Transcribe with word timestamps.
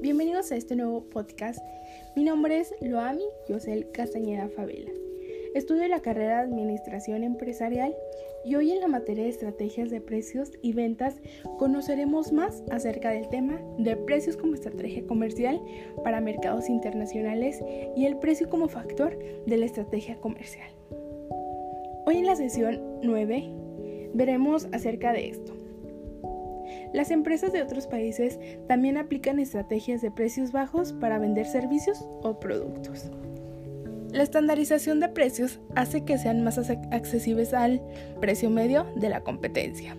bienvenidos 0.00 0.50
a 0.50 0.56
este 0.56 0.76
nuevo 0.76 1.02
podcast. 1.10 1.58
Mi 2.16 2.24
nombre 2.24 2.58
es 2.58 2.74
Loami 2.80 3.24
Yosel 3.48 3.90
Castañeda 3.92 4.48
Favela. 4.48 4.90
Estudio 5.54 5.86
la 5.88 6.00
carrera 6.00 6.38
de 6.38 6.44
Administración 6.44 7.22
Empresarial 7.22 7.94
y 8.44 8.54
hoy 8.54 8.70
en 8.72 8.80
la 8.80 8.88
materia 8.88 9.24
de 9.24 9.30
estrategias 9.30 9.90
de 9.90 10.00
precios 10.00 10.52
y 10.62 10.72
ventas 10.72 11.16
conoceremos 11.58 12.32
más 12.32 12.62
acerca 12.70 13.10
del 13.10 13.28
tema 13.28 13.60
de 13.78 13.96
precios 13.96 14.36
como 14.36 14.54
estrategia 14.54 15.06
comercial 15.06 15.60
para 16.02 16.20
mercados 16.20 16.70
internacionales 16.70 17.62
y 17.94 18.06
el 18.06 18.18
precio 18.18 18.48
como 18.48 18.68
factor 18.68 19.18
de 19.46 19.56
la 19.58 19.66
estrategia 19.66 20.16
comercial. 20.16 20.70
Hoy 22.06 22.16
en 22.16 22.26
la 22.26 22.36
sesión 22.36 22.80
9 23.02 23.50
veremos 24.14 24.66
acerca 24.72 25.12
de 25.12 25.28
esto. 25.28 25.59
Las 26.92 27.10
empresas 27.10 27.52
de 27.52 27.62
otros 27.62 27.86
países 27.86 28.38
también 28.66 28.96
aplican 28.96 29.38
estrategias 29.38 30.00
de 30.00 30.10
precios 30.10 30.52
bajos 30.52 30.92
para 30.92 31.18
vender 31.18 31.46
servicios 31.46 32.04
o 32.22 32.40
productos. 32.40 33.10
La 34.12 34.24
estandarización 34.24 34.98
de 34.98 35.08
precios 35.08 35.60
hace 35.76 36.04
que 36.04 36.18
sean 36.18 36.42
más 36.42 36.58
accesibles 36.58 37.54
al 37.54 37.80
precio 38.20 38.50
medio 38.50 38.86
de 38.96 39.08
la 39.08 39.20
competencia. 39.20 39.96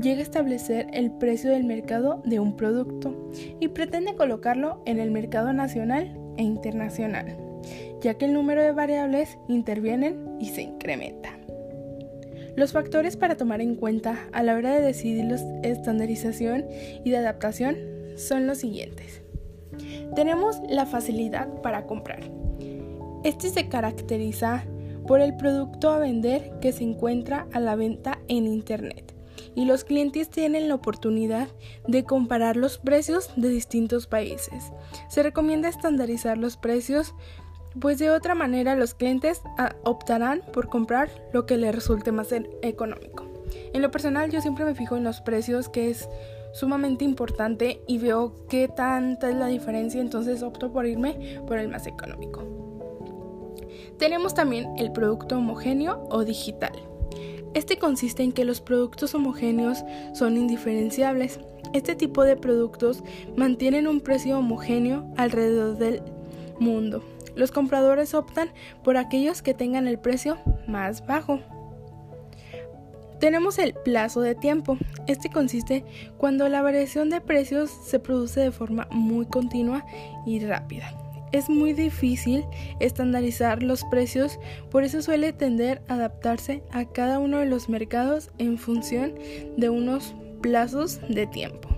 Llega 0.00 0.18
a 0.18 0.24
establecer 0.24 0.88
el 0.92 1.12
precio 1.12 1.50
del 1.50 1.64
mercado 1.64 2.22
de 2.24 2.40
un 2.40 2.56
producto 2.56 3.30
y 3.60 3.68
pretende 3.68 4.16
colocarlo 4.16 4.82
en 4.84 4.98
el 4.98 5.10
mercado 5.10 5.52
nacional 5.52 6.18
e 6.36 6.42
internacional, 6.42 7.36
ya 8.02 8.14
que 8.14 8.26
el 8.26 8.34
número 8.34 8.62
de 8.62 8.72
variables 8.72 9.38
intervienen 9.48 10.36
y 10.40 10.46
se 10.46 10.62
incrementa. 10.62 11.35
Los 12.56 12.72
factores 12.72 13.16
para 13.16 13.36
tomar 13.36 13.60
en 13.60 13.76
cuenta 13.76 14.28
a 14.32 14.42
la 14.42 14.54
hora 14.54 14.74
de 14.74 14.80
decidir 14.80 15.26
la 15.26 15.36
estandarización 15.62 16.64
y 17.04 17.10
de 17.10 17.18
adaptación 17.18 17.76
son 18.16 18.46
los 18.46 18.58
siguientes. 18.58 19.22
Tenemos 20.14 20.60
la 20.68 20.86
facilidad 20.86 21.48
para 21.60 21.86
comprar. 21.86 22.30
Este 23.24 23.50
se 23.50 23.68
caracteriza 23.68 24.64
por 25.06 25.20
el 25.20 25.36
producto 25.36 25.90
a 25.90 25.98
vender 25.98 26.52
que 26.60 26.72
se 26.72 26.84
encuentra 26.84 27.46
a 27.52 27.60
la 27.60 27.76
venta 27.76 28.18
en 28.28 28.46
Internet 28.46 29.16
y 29.54 29.64
los 29.64 29.84
clientes 29.84 30.30
tienen 30.30 30.68
la 30.68 30.74
oportunidad 30.74 31.48
de 31.88 32.04
comparar 32.04 32.56
los 32.56 32.78
precios 32.78 33.30
de 33.36 33.48
distintos 33.48 34.06
países. 34.06 34.72
Se 35.08 35.22
recomienda 35.22 35.68
estandarizar 35.68 36.38
los 36.38 36.56
precios 36.56 37.14
pues 37.80 37.98
de 37.98 38.10
otra 38.10 38.34
manera 38.34 38.76
los 38.76 38.94
clientes 38.94 39.42
ah, 39.58 39.74
optarán 39.84 40.42
por 40.52 40.68
comprar 40.68 41.10
lo 41.32 41.46
que 41.46 41.56
les 41.56 41.74
resulte 41.74 42.12
más 42.12 42.28
económico. 42.62 43.24
En 43.72 43.82
lo 43.82 43.90
personal 43.90 44.30
yo 44.30 44.40
siempre 44.40 44.64
me 44.64 44.74
fijo 44.74 44.96
en 44.96 45.04
los 45.04 45.20
precios 45.20 45.68
que 45.68 45.90
es 45.90 46.08
sumamente 46.52 47.04
importante 47.04 47.82
y 47.86 47.98
veo 47.98 48.32
qué 48.48 48.68
tanta 48.68 49.28
es 49.28 49.36
la 49.36 49.46
diferencia, 49.46 50.00
entonces 50.00 50.42
opto 50.42 50.72
por 50.72 50.86
irme 50.86 51.40
por 51.46 51.58
el 51.58 51.68
más 51.68 51.86
económico. 51.86 52.44
Tenemos 53.98 54.34
también 54.34 54.76
el 54.78 54.92
producto 54.92 55.38
homogéneo 55.38 56.06
o 56.10 56.24
digital. 56.24 56.72
Este 57.54 57.78
consiste 57.78 58.22
en 58.22 58.32
que 58.32 58.44
los 58.44 58.60
productos 58.60 59.14
homogéneos 59.14 59.84
son 60.12 60.36
indiferenciables. 60.36 61.40
Este 61.72 61.94
tipo 61.94 62.24
de 62.24 62.36
productos 62.36 63.02
mantienen 63.36 63.86
un 63.86 64.00
precio 64.00 64.38
homogéneo 64.38 65.06
alrededor 65.16 65.78
del 65.78 66.02
mundo. 66.58 67.02
Los 67.36 67.52
compradores 67.52 68.14
optan 68.14 68.50
por 68.82 68.96
aquellos 68.96 69.42
que 69.42 69.54
tengan 69.54 69.86
el 69.86 69.98
precio 69.98 70.38
más 70.66 71.06
bajo. 71.06 71.40
Tenemos 73.20 73.58
el 73.58 73.74
plazo 73.74 74.20
de 74.20 74.34
tiempo. 74.34 74.76
Este 75.06 75.30
consiste 75.30 75.84
cuando 76.18 76.48
la 76.48 76.62
variación 76.62 77.08
de 77.10 77.20
precios 77.20 77.70
se 77.70 77.98
produce 77.98 78.40
de 78.40 78.50
forma 78.50 78.88
muy 78.90 79.26
continua 79.26 79.84
y 80.26 80.40
rápida. 80.40 80.92
Es 81.32 81.50
muy 81.50 81.72
difícil 81.72 82.44
estandarizar 82.80 83.62
los 83.62 83.84
precios, 83.84 84.38
por 84.70 84.84
eso 84.84 85.02
suele 85.02 85.32
tender 85.32 85.82
a 85.88 85.94
adaptarse 85.94 86.62
a 86.70 86.84
cada 86.84 87.18
uno 87.18 87.38
de 87.38 87.46
los 87.46 87.68
mercados 87.68 88.30
en 88.38 88.58
función 88.58 89.14
de 89.56 89.68
unos 89.68 90.14
plazos 90.40 91.00
de 91.08 91.26
tiempo. 91.26 91.75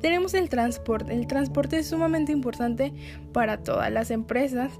Tenemos 0.00 0.34
el 0.34 0.48
transporte. 0.48 1.14
El 1.14 1.26
transporte 1.26 1.78
es 1.78 1.88
sumamente 1.88 2.32
importante 2.32 2.92
para 3.32 3.62
todas 3.62 3.90
las 3.92 4.10
empresas 4.10 4.72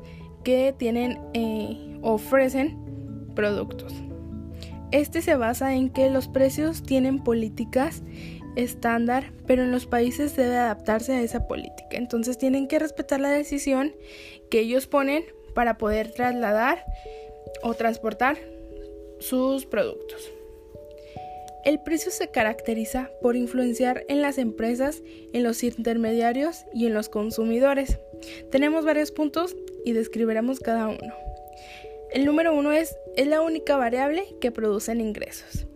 que 0.44 0.75
tienen 0.77 1.19
eh, 1.34 1.99
ofrecen 2.03 2.78
productos. 3.34 3.93
Este 4.93 5.21
se 5.21 5.34
basa 5.34 5.75
en 5.75 5.91
que 5.91 6.11
los 6.11 6.28
precios 6.28 6.83
tienen 6.83 7.19
políticas 7.22 8.03
estándar, 8.56 9.33
pero 9.47 9.62
en 9.62 9.71
los 9.71 9.87
países 9.87 10.34
debe 10.34 10.56
adaptarse 10.56 11.12
a 11.12 11.21
esa 11.21 11.47
política. 11.47 11.97
Entonces 11.97 12.39
tienen 12.39 12.69
que 12.69 12.78
respetar 12.78 13.21
la 13.21 13.31
decisión 13.31 13.95
que 14.50 14.61
ellos 14.61 14.87
ponen 14.87 15.25
para 15.55 15.77
poder 15.78 16.12
trasladar 16.12 16.84
o 17.62 17.75
transportar 17.75 18.39
sus 19.21 19.66
productos. 19.66 20.36
El 21.66 21.81
precio 21.81 22.12
se 22.12 22.28
caracteriza 22.28 23.10
por 23.21 23.34
influenciar 23.34 24.04
en 24.06 24.22
las 24.22 24.38
empresas, 24.38 25.03
en 25.32 25.43
los 25.43 25.65
intermediarios 25.65 26.65
y 26.72 26.87
en 26.87 26.94
los 26.94 27.09
consumidores. 27.09 27.99
Tenemos 28.53 28.84
varios 28.84 29.10
puntos 29.10 29.56
y 29.84 29.93
describiremos 29.93 30.60
cada 30.60 30.87
uno. 30.87 31.12
El 32.12 32.25
número 32.25 32.54
uno 32.54 32.71
es, 32.71 32.97
es 33.16 33.27
la 33.27 33.43
única 33.43 33.77
variable 33.77 34.28
que 34.41 34.53
producen 34.53 35.00
ingresos. 35.00 35.66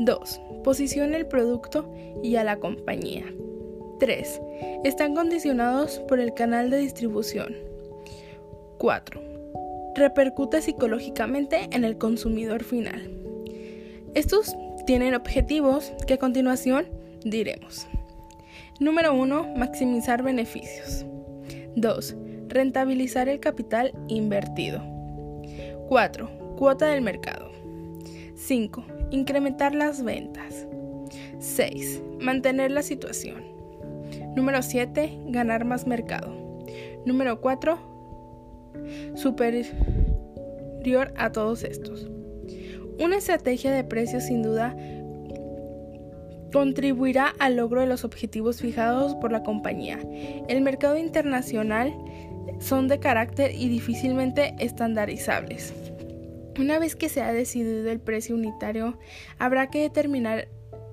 2. 0.00 0.40
Posiciona 0.62 1.16
el 1.16 1.26
producto 1.26 1.90
y 2.22 2.36
a 2.36 2.44
la 2.44 2.58
compañía. 2.58 3.24
3. 3.98 4.40
Están 4.84 5.14
condicionados 5.14 6.00
por 6.00 6.20
el 6.20 6.34
canal 6.34 6.68
de 6.68 6.76
distribución. 6.76 7.56
4. 8.76 9.22
Repercute 9.94 10.60
psicológicamente 10.60 11.66
en 11.72 11.84
el 11.84 11.96
consumidor 11.96 12.62
final. 12.62 13.10
Estos 14.14 14.54
tienen 14.86 15.14
objetivos 15.14 15.92
que 16.06 16.14
a 16.14 16.18
continuación 16.18 16.86
diremos. 17.24 17.86
Número 18.78 19.14
1. 19.14 19.54
Maximizar 19.56 20.22
beneficios. 20.22 21.04
2. 21.76 22.16
Rentabilizar 22.48 23.28
el 23.28 23.38
capital 23.40 23.92
invertido. 24.08 24.82
4. 25.88 26.56
Cuota 26.56 26.86
del 26.86 27.02
mercado. 27.02 27.50
5. 28.36 28.84
Incrementar 29.10 29.74
las 29.74 30.02
ventas. 30.02 30.66
6. 31.38 32.02
Mantener 32.20 32.70
la 32.70 32.82
situación. 32.82 33.44
Número 34.34 34.62
7. 34.62 35.18
Ganar 35.26 35.64
más 35.64 35.86
mercado. 35.86 36.32
Número 37.04 37.40
4. 37.40 37.78
Superior 39.14 39.66
a 41.16 41.32
todos 41.32 41.64
estos. 41.64 42.08
Una 43.00 43.16
estrategia 43.16 43.72
de 43.72 43.82
precios 43.82 44.24
sin 44.24 44.42
duda 44.42 44.76
contribuirá 46.52 47.32
al 47.38 47.56
logro 47.56 47.80
de 47.80 47.86
los 47.86 48.04
objetivos 48.04 48.60
fijados 48.60 49.14
por 49.14 49.32
la 49.32 49.42
compañía. 49.42 49.98
El 50.48 50.60
mercado 50.60 50.98
internacional 50.98 51.94
son 52.58 52.88
de 52.88 53.00
carácter 53.00 53.54
y 53.54 53.70
difícilmente 53.70 54.54
estandarizables. 54.58 55.72
Una 56.58 56.78
vez 56.78 56.94
que 56.94 57.08
se 57.08 57.22
ha 57.22 57.32
decidido 57.32 57.90
el 57.90 58.00
precio 58.00 58.34
unitario, 58.34 58.98
habrá 59.38 59.70
que 59.70 59.80
determinar 59.80 60.48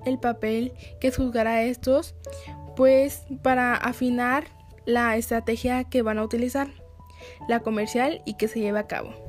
el 0.06 0.18
papel 0.18 0.72
que 1.00 1.10
juzgará 1.10 1.62
estos, 1.62 2.14
pues 2.74 3.24
para 3.42 3.74
afinar 3.74 4.44
la 4.86 5.14
estrategia 5.18 5.84
que 5.84 6.00
van 6.00 6.16
a 6.16 6.24
utilizar, 6.24 6.68
la 7.48 7.60
comercial 7.60 8.22
y 8.24 8.38
que 8.38 8.48
se 8.48 8.60
lleve 8.60 8.78
a 8.78 8.86
cabo. 8.86 9.27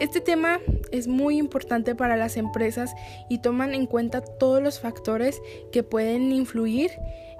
Este 0.00 0.22
tema 0.22 0.60
es 0.92 1.08
muy 1.08 1.36
importante 1.36 1.94
para 1.94 2.16
las 2.16 2.38
empresas 2.38 2.94
y 3.28 3.38
toman 3.38 3.74
en 3.74 3.84
cuenta 3.84 4.22
todos 4.22 4.62
los 4.62 4.80
factores 4.80 5.42
que 5.72 5.82
pueden 5.82 6.32
influir 6.32 6.90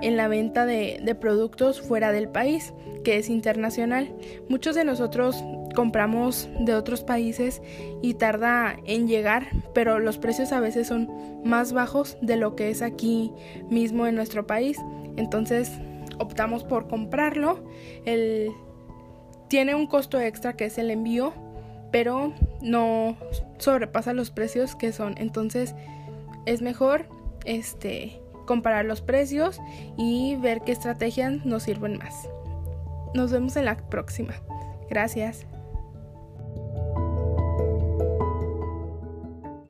en 0.03 0.19
la 0.19 0.29
venta 0.29 0.67
de, 0.67 1.17
productos 1.19 1.81
fuera 1.81 2.13
del 2.13 2.29
país, 2.29 2.75
que 3.03 3.17
es 3.17 3.31
internacional. 3.31 4.15
Muchos 4.51 4.75
de 4.75 4.85
nosotros 4.85 5.43
compramos 5.75 6.51
de 6.61 6.75
otros 6.75 7.03
países 7.03 7.63
y 8.03 8.15
tarda 8.15 8.77
en 8.85 9.09
llegar, 9.09 9.49
pero 9.73 9.99
los 9.99 10.19
precios 10.19 10.53
a 10.53 10.61
veces 10.61 10.87
son 10.87 11.09
más 11.43 11.73
bajos 11.73 12.19
de 12.21 12.37
lo 12.37 12.57
que 12.57 12.69
es 12.69 12.83
aquí 12.83 13.33
mismo 13.71 14.07
en 14.07 14.15
nuestro 14.15 14.47
país. 14.47 14.77
Entonces 15.17 15.73
optamos 16.19 16.63
por 16.65 16.89
comprarlo. 16.89 17.65
El, 18.05 18.51
tiene 19.49 19.75
un 19.75 19.87
costo 19.87 20.21
extra 20.21 20.57
que 20.57 20.67
es 20.67 20.77
el 20.77 20.91
envío 20.91 21.33
pero 21.91 22.33
no 22.61 23.17
sobrepasa 23.59 24.13
los 24.13 24.31
precios 24.31 24.77
que 24.77 24.93
son. 24.93 25.15
Entonces 25.19 25.75
es 26.47 26.63
mejor 26.63 27.07
este 27.45 28.21
comparar 28.47 28.85
los 28.85 29.01
precios 29.01 29.61
y 29.97 30.37
ver 30.37 30.63
qué 30.63 30.73
estrategias 30.73 31.45
nos 31.45 31.65
sirven 31.65 31.99
más. 31.99 32.29
Nos 33.15 33.31
vemos 33.31 33.57
en 33.57 33.65
la 33.65 33.77
próxima. 33.77 34.35
Gracias. 34.89 35.47